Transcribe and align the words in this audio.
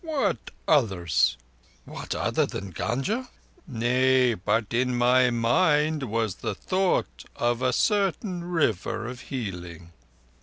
"What 0.03 0.49
others?" 0.67 1.37
"What 1.85 2.15
other 2.15 2.47
than 2.47 2.71
Gunga?" 2.71 3.29
"Nay, 3.67 4.33
but 4.33 4.73
in 4.73 4.97
my 4.97 5.29
mind 5.29 6.01
was 6.09 6.37
the 6.37 6.55
thought 6.55 7.25
of 7.35 7.61
a 7.61 7.71
certain 7.71 8.43
River 8.43 9.05
of 9.05 9.19
healing." 9.21 9.91